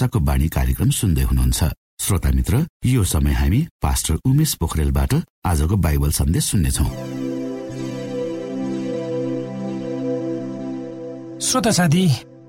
[0.00, 1.60] आशाको बाणी कार्यक्रम सुन्दै हुनुहुन्छ।
[2.00, 2.54] श्रोता मित्र
[2.88, 5.12] यो समय हामी पास्टर उमेश पोखरेलबाट
[5.44, 6.86] आजको बाइबल सन्देश सुन्नेछौ।
[11.44, 12.04] श्रोता साथी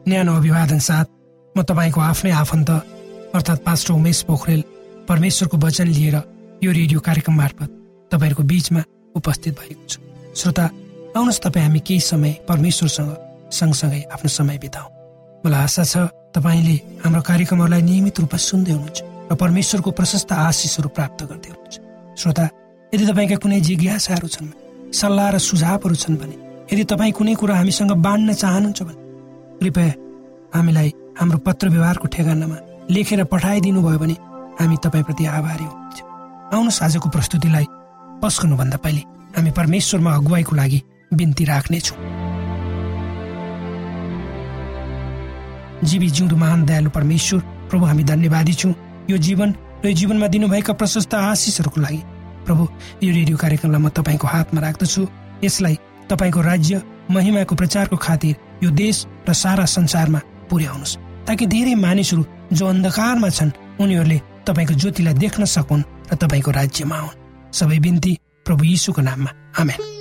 [0.07, 1.07] न्यानो अभिवादन साथ
[1.55, 2.69] म तपाईँको आफ्नै आफन्त
[3.35, 4.61] अर्थात् पास्टर उमेश पोखरेल
[5.11, 6.15] परमेश्वरको वचन लिएर
[6.63, 7.69] यो रेडियो कार्यक्रम मार्फत
[8.11, 8.81] तपाईँहरूको बीचमा
[9.15, 9.99] उपस्थित भएको छु।
[10.39, 10.65] श्रोता
[11.19, 13.11] आउनुहोस् तपाईँ हामी केही समय परमेश्वरसँग
[13.51, 14.87] सँगसँगै आफ्नो समय बिताउ।
[15.43, 18.99] मलाई आशा छ तपाईँले हाम्रो कार्यक्रमहरूलाई नियमित रूपमा सुन्दै हुनुहुन्छ
[19.31, 21.75] र परमेश्वरको प्रशस्त आशिषहरू प्राप्त गर्दै हुनुहुन्छ।
[22.19, 22.45] श्रोता
[22.93, 24.49] यदि तपाईँका कुनै जिज्ञासाहरू छन्
[24.99, 26.35] सल्लाह र सुझावहरू छन् भने
[26.71, 29.01] यदि तपाईँ कुनै कुरा हामीसँग बाँड्न चाहनुहुन्छ भने
[29.59, 29.93] कृपया
[30.55, 30.89] हामीलाई
[31.19, 32.57] हाम्रो पत्र व्यवहारको ठेगानामा
[32.91, 34.15] लेखेर पठाइदिनु भयो भने
[34.59, 35.99] हामी तपाईँप्रति आभारी हुनुहुन्छ।
[36.55, 37.65] आउनुहोस् आजको प्रस्तुतिलाई
[38.23, 39.01] पस्कनुभन्दा पहिले
[39.35, 40.79] हामी परमेश्वरमा अगुवाईको लागि
[41.11, 41.97] बिन्ती राख्नेछौँ।
[45.83, 47.39] जीवी जिउँदो महान दयालु परमेश्वर
[47.69, 48.73] प्रभु हामी धन्यवादी छौँ।
[49.09, 49.49] यो जीवन
[49.83, 52.01] र यो जीवनमा दिनुभएका प्रशस्त आशिषहरूको लागि।
[52.45, 52.67] प्रभु
[53.03, 55.07] यो रेडियो कार्यक्रमलाई म तपाईँको हातमा राख्दछु।
[55.43, 55.75] यसलाई
[56.09, 56.81] तपाईँको राज्य
[57.11, 60.19] महिमाको प्रचारको खातिर यो देश र सारा संसारमा
[60.49, 60.97] पुर्याउनुहोस्।
[61.27, 63.51] ताकि धेरै मानिसहरू जो अन्धकारमा छन्
[63.81, 67.17] उनीहरूले तपाईँको ज्योतिलाई देख्न सकुन् र तपाईँको राज्यमा आउन्।
[67.53, 70.00] सबै बिन्ती प्रभु यीशुको नाममा। आमेन।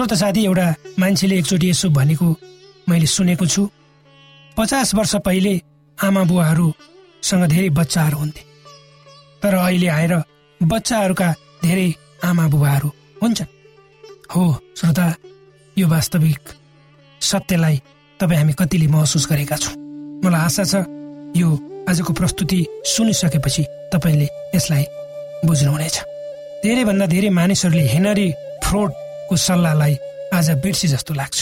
[0.00, 0.66] श्रोत साथी एउटा
[0.98, 2.26] मान्छेले एकचोटि यसो भनेको
[2.88, 3.68] मैले सुनेको छु।
[4.56, 5.52] पचास वर्ष पहिले
[5.98, 8.42] आमा बुवाहरूसँग धेरै बच्चाहरू हुन्थे।
[9.42, 10.14] तर अहिले आएर
[10.60, 11.28] बच्चाहरूका
[11.62, 11.88] धेरै
[12.24, 12.88] आमा बुबाहरू
[13.22, 13.52] हुन्छन्।
[14.32, 14.44] हो
[14.80, 15.06] श्रोता
[15.76, 16.48] यो वास्तविक
[17.20, 17.76] सत्यलाई
[18.20, 19.76] तपाईँ हामी कतिले महसुस गरेका छौँ।
[20.24, 20.74] मलाई आशा छ
[21.36, 21.48] यो
[21.88, 24.84] आजको प्रस्तुति सुनिसकेपछि तपाईँले यसलाई
[25.44, 25.96] बुझ्नुहुनेछ।
[26.64, 28.28] धेरैभन्दा धेरै मानिसहरूले हेनरी
[29.30, 29.94] फ्रोडको सल्लाहलाई
[30.34, 31.38] आज बिर्सी जस्तो लाग्छ।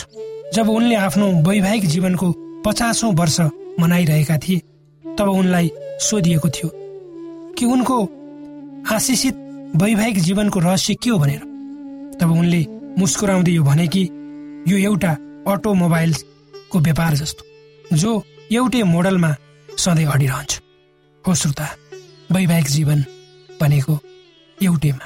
[0.54, 2.26] जब उनले आफ्नो वैवाहिक जीवनको
[2.60, 3.40] पचासौँ वर्ष
[3.80, 4.60] मनाइरहेका थिए
[5.04, 6.68] तब उनलाई सोधिएको थियो
[7.56, 7.96] कि उनको
[8.92, 9.36] आशिषित
[9.80, 11.40] वैवाहिक जीवनको रहस्य के हो भनेर।
[12.20, 12.60] तब उनले
[12.98, 14.02] मुस्कुराउँदै यो भने कि
[14.68, 15.12] यो एउटा
[15.48, 18.10] अटोमोबाइलको व्यापार जस्तो जो
[18.52, 19.34] एउटै मोडलमा
[19.78, 20.60] सधैँ अडिरहन्छ।
[21.24, 21.68] हो श्रोता
[22.32, 23.04] वैवाहिक जीवन
[23.60, 23.98] भनेको
[24.58, 25.04] एउटैमा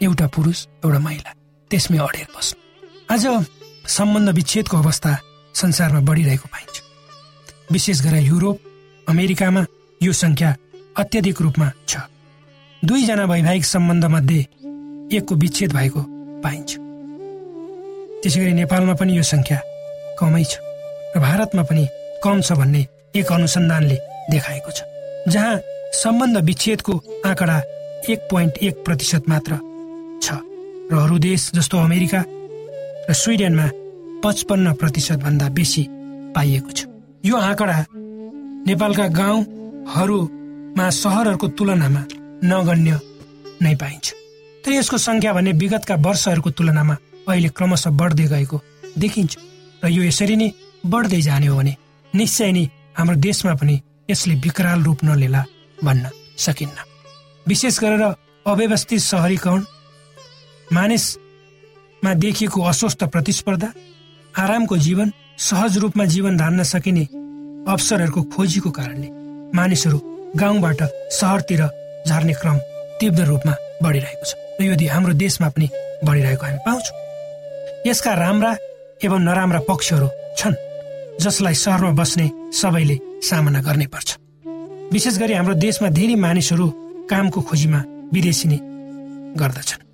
[0.00, 1.34] एउटा पुरुष एउटा महिला।
[1.70, 2.58] त्यसमै अडेर बस्नु।
[3.14, 3.24] आज
[3.96, 5.12] सम्बन्ध विच्छेदको अवस्था
[5.54, 6.76] संसारमा बढिरहेको पाइन्छ।
[7.72, 8.56] विशेष गरेर युरोप
[9.06, 9.62] अमेरिकामा
[10.00, 10.50] यो सङ्ख्या
[11.00, 11.92] अत्याधिक रूपमा छ।
[12.82, 14.40] दुईजना वैवाहिक सम्बन्ध मध्ये
[15.16, 16.00] एकको विच्छेद भएको
[16.44, 16.70] पाइन्छ।
[18.20, 19.58] त्यसै गरी नेपालमा पनि यो सङ्ख्या
[20.18, 20.52] कमै छ
[21.14, 21.84] र भारतमा पनि
[22.24, 22.82] कम छ भन्ने
[23.16, 23.96] एक अनुसन्धानले
[24.30, 24.78] देखाएको छ
[25.32, 25.54] जहाँ
[26.02, 26.94] सम्बन्ध विच्छेदको
[27.26, 27.56] आँकडा
[28.10, 29.52] एक पोइन्ट एक प्रतिशत मात्र
[30.90, 32.20] र अरू देश जस्तो अमेरिका
[33.08, 33.66] र स्विडेनमा
[34.24, 35.82] पचपन्न प्रतिशत भन्दा बेसी
[36.34, 36.86] पाइएको छ।
[37.24, 37.76] यो आँकडा
[38.66, 42.02] नेपालका गाउँहरूमा सहरहरूको तुलनामा
[42.44, 42.98] नगण्य
[43.62, 44.06] नै पाइन्छ।
[44.64, 46.94] तर यसको सङ्ख्या भने विगतका वर्षहरूको तुलनामा
[47.28, 48.56] अहिले क्रमशः बढ्दै गएको
[48.98, 49.32] देखिन्छ
[49.82, 50.48] र यो यसरी नै
[50.84, 51.72] बढ्दै जाने हो भने
[52.14, 52.64] निश्चय नै
[52.98, 53.74] हाम्रो देशमा पनि
[54.10, 55.42] यसले विकराल रूप नलिला
[55.78, 56.04] भन्न
[56.36, 56.76] सकिन्न।
[57.46, 58.02] विशेष गरेर
[58.46, 59.60] अव्यवस्थित सहरीकरण
[60.72, 63.72] मानिसमा देखिएको अस्वस्थ प्रतिस्पर्धा
[64.34, 67.04] आरामको जीवन सहज रूपमा जीवन धान्न सकिने
[67.68, 69.08] अवसरहरूको खोजीको कारणले
[69.56, 69.98] मानिसहरू
[70.36, 70.82] गाउँबाट
[71.18, 71.62] सहरतिर
[72.06, 72.58] झर्ने क्रम
[73.00, 75.68] तीव्र रूपमा बढिरहेको छ र यदि हाम्रो देशमा पनि
[76.04, 76.96] बढिरहेको हामी पाउँछौँ।
[77.86, 78.56] यसका राम्रा
[79.04, 80.08] एवं नराम्रा पक्षहरू
[80.38, 80.60] छन्
[81.20, 82.96] जसलाई सहरमा बस्ने सबैले
[83.28, 84.08] सामना गर्नै पर्छ।
[84.92, 86.66] विशेष गरी हाम्रो देशमा धेरै मानिसहरू
[87.10, 87.80] कामको खोजीमा
[88.14, 88.58] विदेशी नै
[89.40, 89.89] गर्दछन्।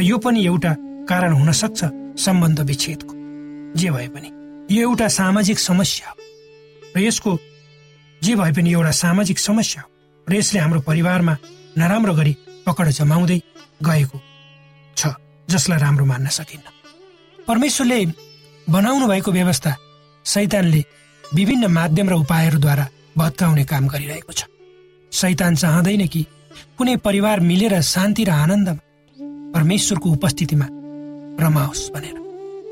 [0.00, 0.72] यो पनि एउटा
[1.08, 1.84] कारण हुन सक्छ
[2.24, 3.14] सम्बन्ध विच्छेदको।
[3.78, 4.28] जे भए पनि
[4.70, 6.16] यो एउटा सामाजिक समस्या हो
[6.96, 7.38] र यसको
[8.22, 9.88] जे भए पनि एउटा सामाजिक समस्या हो
[10.26, 11.36] र यसले हाम्रो परिवारमा
[11.78, 12.36] नराम्रो गरी
[12.66, 13.40] पकड जमाउँदै
[13.82, 14.20] गएको
[14.96, 15.14] छ
[15.48, 16.66] जसलाई राम्रो मान्न सकिन्न।
[17.48, 18.04] परमेश्वरले
[18.66, 19.76] बनाउनु भएको व्यवस्था
[20.24, 20.84] सैतानले
[21.24, 22.86] विभिन्न माध्यम र उपायहरूद्वारा
[23.18, 24.44] भत्काउने काम गरिरहेको छ।
[25.12, 26.26] सैतान चाहँदैन कि
[26.78, 28.82] कुनै परिवार मिलेर शान्ति र आनन्दमा
[29.58, 30.66] परमेश्वरको उपस्थितिमा
[31.42, 32.16] रमाओस् भनेर।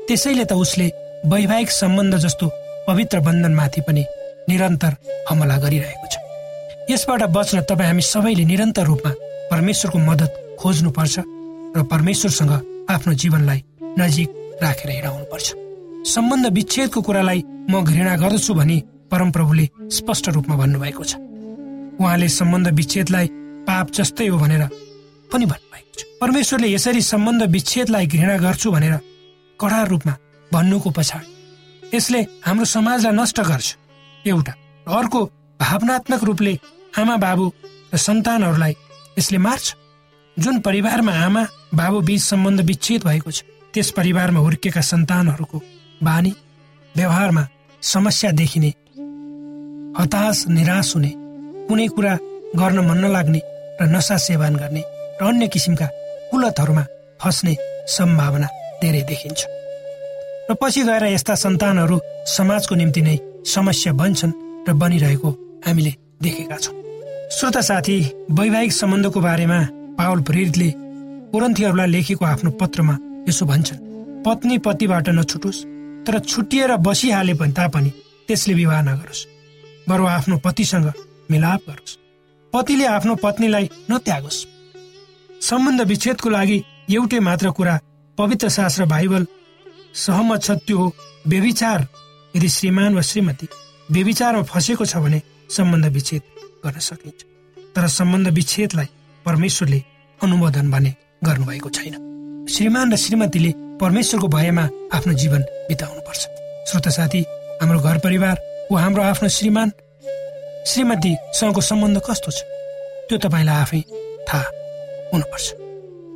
[0.07, 0.87] त्यसैले त उसले
[1.27, 2.45] वैवाहिक सम्बन्ध जस्तो
[2.87, 4.03] पवित्र बन्धनमाथि पनि
[4.49, 4.93] निरन्तर
[5.29, 6.15] हमला गरिरहेको छ।
[6.87, 9.11] यसबाट बच्न तपाईँ हामी सबैले निरन्तर रूपमा
[9.51, 11.15] परमेश्वरको मद्दत खोज्नुपर्छ
[11.75, 12.51] र परमेश्वरसँग
[12.87, 13.59] आफ्नो जीवनलाई
[13.99, 14.29] नजिक
[14.63, 15.47] राखेर हिँडाउनुपर्छ।
[16.07, 18.77] सम्बन्ध विच्छेदको कुरालाई म घृणा गर्दछु भनी
[19.11, 21.13] परमप्रभुले स्पष्ट रूपमा भन्नुभएको छ।
[21.99, 23.27] उहाँले सम्बन्ध विच्छेदलाई
[23.67, 24.63] पाप जस्तै हो भनेर
[25.31, 28.95] पनि भन्नुभएको छ। परमेश्वरले यसरी सम्बन्ध विच्छेदलाई घृणा गर्छु भनेर
[29.59, 30.13] कडा रूपमा
[30.51, 31.27] भन्नुको पछाडि
[31.95, 33.67] यसले हाम्रो समाजलाई नष्ट गर्छ।
[34.25, 34.53] एउटा
[34.87, 35.19] अर्को
[35.59, 36.53] भावनात्मक रूपले
[36.99, 37.45] आमा बाबु
[37.93, 38.73] र सन्तानहरूलाई
[39.19, 39.65] यसले मार्छ।
[40.37, 41.43] जुन परिवारमा आमा
[41.73, 43.43] बाबु बीच सम्बन्ध विच्छेद भएको छ
[43.73, 45.57] त्यस परिवारमा हुर्केका सन्तानहरूको
[46.03, 46.33] बानी
[46.95, 47.43] व्यवहारमा
[47.83, 48.69] समस्या देखिने
[49.97, 51.11] हताश निराश हुने
[51.67, 52.13] कुनै कुरा
[52.55, 53.41] गर्न मन नलाग्ने
[53.81, 54.83] र नसा सेवन गर्ने
[55.21, 55.87] र अन्य किसिमका
[56.31, 56.83] कुलतहरूमा
[57.21, 57.53] फस्ने
[57.87, 58.47] सम्भावना
[58.81, 59.39] धेरै देखिन्छ।
[60.49, 61.97] र पछि गएर यस्ता सन्तानहरू
[62.27, 65.29] समाजको निम्ति नै समस्या बन्छन् र बनिरहेको
[65.65, 66.75] हामीले देखेका छौँ।
[67.29, 67.97] श्रोता साथी
[68.31, 69.59] वैवाहिक सम्बन्धको बारेमा
[69.97, 70.69] पावल प्रेरितले
[71.31, 72.95] पुरन्थीहरूलाई लेखेको आफ्नो पत्रमा
[73.29, 73.83] यसो भन्छन्
[74.25, 75.65] पत्नी पतिबाट नछुटोस्
[76.05, 77.91] तर छुटिएर बसिहाले पनि तापनि
[78.27, 79.25] त्यसले विवाह नगरोस्।
[79.89, 80.87] बरु आफ्नो पतिसँग
[81.31, 81.97] मिलाप गरोस्।
[82.53, 84.45] पतिले आफ्नो पत्नीलाई नत्यागोस्।
[85.41, 86.57] सम्बन्ध विच्छेदको लागि
[86.89, 87.79] एउटै मात्र कुरा
[88.17, 89.25] पवित्र शास्त्र बाइबल
[89.93, 90.93] सहमत छ त्यो हो
[91.27, 91.87] व्यविचार।
[92.35, 93.47] यदि श्रीमान वा श्रीमती
[93.91, 96.21] व्यविचारमा फँसेको छ भने सम्बन्ध विच्छेद
[96.65, 97.21] गर्न सकिन्छ।
[97.75, 98.89] तर सम्बन्ध विच्छेदलाई
[99.25, 99.79] परमेश्वरले
[100.21, 100.91] अनुमोदन भने
[101.23, 101.95] गर्नुभएको छैन।
[102.49, 103.51] श्रीमान र श्रीमतीले
[103.81, 106.21] परमेश्वरको भयमा आफ्नो जीवन बिताउनुपर्छ।
[106.69, 107.21] श्रोता साथी
[107.61, 108.35] हाम्रो घर परिवार
[108.71, 109.71] वा हाम्रो आफ्नो श्रीमान
[110.67, 112.39] श्रीमतीसँगको सम्बन्ध कस्तो छ?
[113.07, 113.81] त्यो तपाईँलाई आफै
[114.27, 114.47] थाहा
[115.13, 115.45] हुनुपर्छ।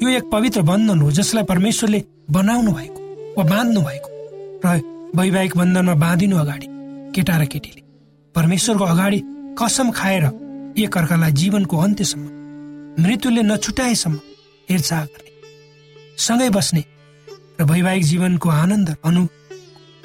[0.03, 2.99] यो एक पवित्र बन्धन हो जसलाई परमेश्वरले बनाउनु भएको
[3.37, 4.09] वा बाँध्नु भएको।
[4.65, 4.67] र
[5.15, 6.67] वैवाहिक बन्धनमा बाँधिनु अगाडि
[7.15, 7.81] केटा र केटीले
[8.35, 9.19] परमेश्वरको अगाडि
[9.59, 10.25] कसम खाएर
[10.79, 12.25] एक अर्कालाई जीवनको अन्त्यसम्म
[13.03, 14.19] मृत्युले नछुटाएसम्म
[14.69, 15.31] हेरचाह गर्ने
[16.17, 16.83] सँगै बस्ने
[17.59, 19.23] र वैवाहिक जीवनको आनन्द अनु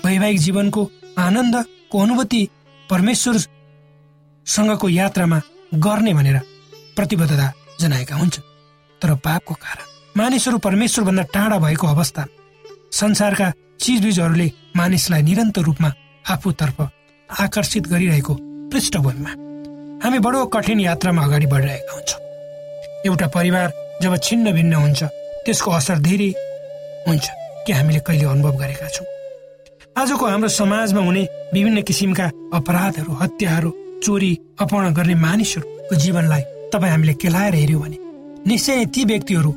[0.04, 0.82] वैवाहिक जीवनको
[1.18, 2.42] आनन्दको अनुभूति
[2.90, 5.38] परमेश्वरसँगको यात्रामा
[5.86, 6.36] गर्ने भनेर
[6.96, 8.55] प्रतिबद्धता जनाएका हुन्छन्।
[9.02, 9.84] तर पापको कारण।
[10.16, 12.24] मानिसहरू परमेश्वरभन्दा टाढा भएको अवस्था।
[12.92, 15.92] संसारका चिजबिजहरूले मानिसलाई निरन्तर रूपमा
[16.30, 16.80] आफूतर्फ
[17.30, 18.34] आकर्षित गरिरहेको
[18.72, 19.32] पृष्ठभूमिमा।
[20.04, 22.20] हामी बडो कठिन यात्रामा अगाडि बढिरहेका हुन्छौँ।
[23.06, 23.72] एउटा परिवार
[24.02, 25.02] जब छिन्न भिन्न हुन्छ
[25.44, 26.30] त्यसको असर धेरै
[27.08, 27.26] हुन्छ
[27.66, 29.06] कि हामीले कहिले अनुभव गरेका छौँ।
[29.96, 31.22] आजको हाम्रो समाजमा हुने
[31.54, 33.70] विभिन्न किसिमका अपराधहरू हत्याहरू
[34.04, 38.05] चोरी अपहरण गर्ने मानिसहरूको जीवनलाई तपाईँ हामीले केलाएर हेऱ्यौँ भने
[38.46, 39.52] निश्चय ती व्यक्तिहरू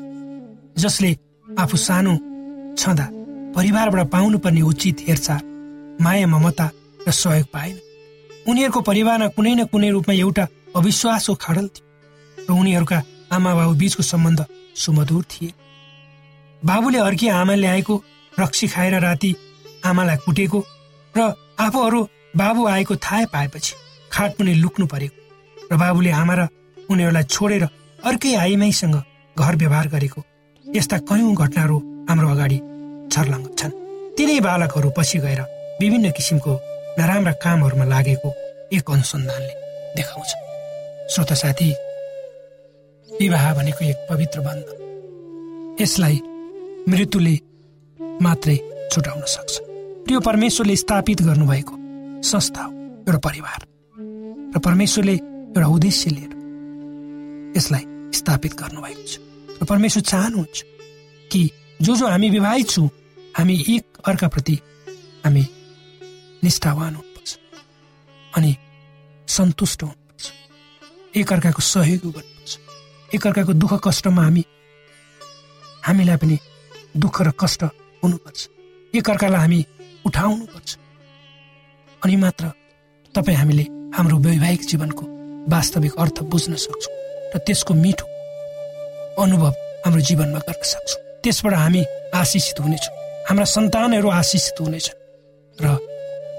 [0.82, 1.12] जसले
[1.60, 2.14] आफू सानो
[2.76, 3.06] छँदा
[3.56, 5.40] परिवारबाट पाउनुपर्ने उचित हेरचाह
[6.02, 6.66] माया ममता
[7.08, 7.78] र सहयोग पाएन।
[8.50, 14.04] उनीहरूको परिवारमा कुनै न कुनै रूपमा एउटा अविश्वासको खडल थियो र उनीहरूका आमा बाबु बीचको
[14.04, 15.54] सम्बन्ध सुमधुर थिए।
[16.62, 18.04] बाबुले अर्की आमा ल्याएको
[18.34, 19.36] रक्सी खाएर राति
[19.86, 20.60] आमालाई कुटेको
[21.16, 23.74] र आफूहरू बाबु आएको थाहा पाएपछि
[24.12, 25.18] खाट पनि लुक्नु परेको
[25.72, 26.48] र बाबुले आमा र
[26.90, 27.70] उनीहरूलाई छोडेर
[28.06, 28.96] अर्कै आइमाईसँग
[29.36, 30.22] घर व्यवहार गरेको
[30.66, 31.78] यस्ता कयौँ घटनाहरू
[32.10, 32.58] हाम्रो अगाडि
[33.12, 33.72] छर्लङ्ग छन्।
[34.18, 35.42] तिनै बालकहरू पछि गएर
[35.82, 36.54] विभिन्न किसिमको
[37.00, 38.30] नराम्रा कामहरूमा लागेको
[38.74, 39.54] एक अनुसन्धानले
[39.96, 40.32] देखाउँछ।
[41.12, 41.70] श्रोत साथी
[43.10, 44.68] विवाह भनेको एक पवित्र बन्ध।
[45.82, 46.18] यसलाई
[46.90, 47.36] मृत्युले
[48.22, 48.58] मात्रै
[48.92, 49.54] छुटाउन सक्छ।
[50.08, 51.76] त्यो परमेश्वरले स्थापित गर्नुभएको
[52.24, 52.72] संस्था हो
[53.08, 53.60] एउटा परिवार।
[54.56, 56.39] र परमेश्वरले एउटा उद्देश्य लिएर
[57.60, 57.84] यसलाई
[58.16, 59.20] स्थापित गर्नुभएको छ।
[59.60, 60.64] र परमेश्वर चाहनुहुन्छ
[61.32, 61.42] कि
[61.82, 62.90] जो जो हामी विवाहित छौँ
[63.38, 64.56] हामी एक अर्काप्रति
[65.26, 65.44] हामी
[66.44, 67.38] निष्ठावान हुनुपर्छ
[68.38, 68.56] अनि
[69.28, 70.32] सन्तुष्ट हुनुपर्छ।
[71.16, 72.52] एक अर्काको सहयोग गर्नुपर्छ।
[73.16, 74.44] एक अर्काको दुःख कष्टमा हामी
[75.86, 76.38] हामीलाई पनि
[76.98, 77.64] दुःख र कष्ट
[78.04, 78.40] हुनुपर्छ।
[78.96, 79.66] एक अर्कालाई हामी
[80.06, 80.78] उठाउनुपर्छ।
[82.06, 82.52] अनि मात्र
[83.16, 83.64] तपाईँ हामीले
[83.96, 85.06] हाम्रो वैवाहिक जीवनको
[85.52, 88.06] वास्तविक अर्थ बुझ्न सक्छौँ। र त्यसको मिठो
[89.22, 89.54] अनुभव
[89.86, 91.82] हाम्रो जीवनमा गर्न सक्छौँ। त्यसबाट हामी
[92.16, 92.96] आशिषित हुनेछौँ।
[93.28, 94.88] हाम्रा सन्तानहरू आशिषित हुनेछ
[95.58, 95.66] र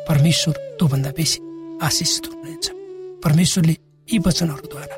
[0.08, 1.38] परमेश्वर त्योभन्दा बेसी
[1.82, 2.64] आशिषित हुनेछ।
[3.24, 3.74] परमेश्वरले
[4.08, 4.96] यी वचनहरूद्वारा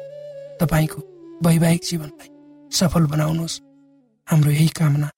[0.60, 0.98] तपाईँको
[1.44, 2.28] वैवाहिक जीवनलाई
[2.70, 3.60] सफल बनाउनुहोस्।
[4.28, 5.08] हाम्रो यही कामना।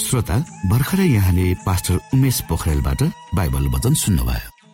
[0.00, 0.36] श्रोता
[0.70, 3.02] भर्खरै यहाँले पास्टर उमेश पोखरेलबाट
[3.34, 4.49] बाइबल वचन सुन्नुभयो।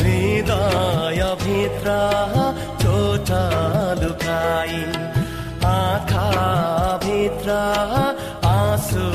[0.00, 1.88] हृदय भित्र
[5.66, 6.28] आँखा
[7.04, 7.50] भित्र
[8.46, 9.06] आँसु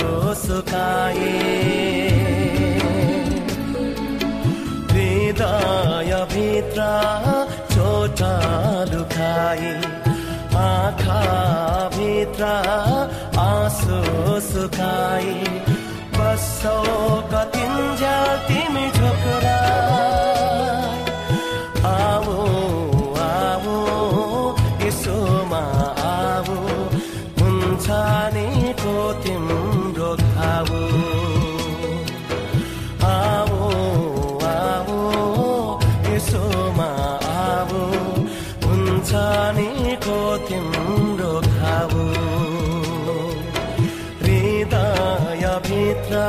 [4.91, 6.82] हृदय भित्र
[7.74, 8.34] छोटा
[8.93, 9.71] लुकाई
[10.62, 11.21] आँखा
[11.95, 12.43] भित्र
[13.39, 14.00] आँसु
[14.52, 15.34] सुकाई।
[16.32, 16.76] बसौ
[17.32, 19.58] कतिन्जेल तिमी झोकरा।
[21.91, 22.38] आवो
[23.24, 23.80] आवो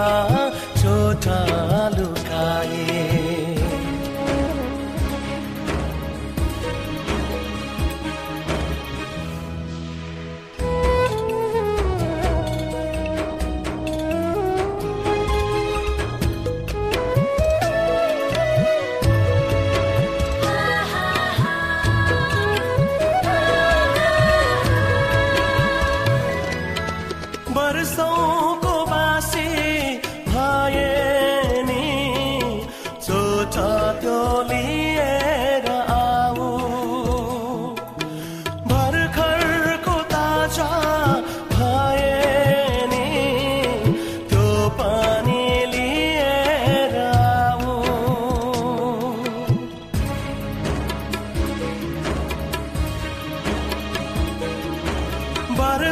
[0.02, 0.41] भित्र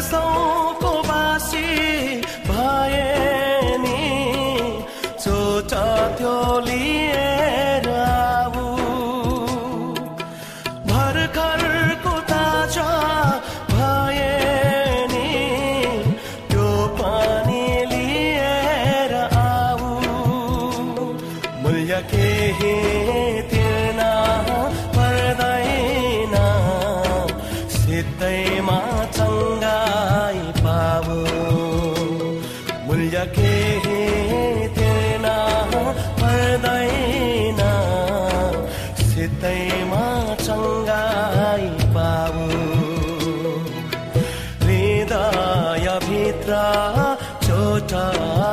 [0.00, 0.89] são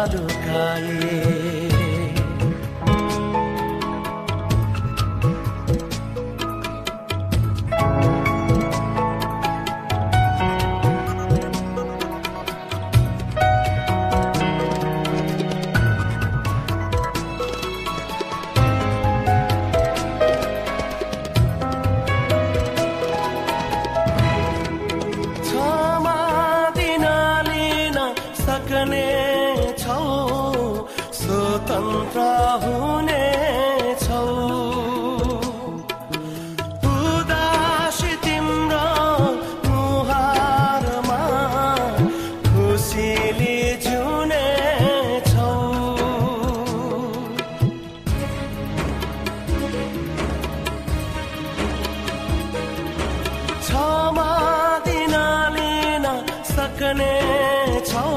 [0.09, 1.36] るかい
[56.87, 58.07] सक्ने छौ।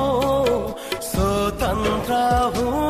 [1.02, 2.14] स्वतन्त्र
[2.56, 2.89] हुने।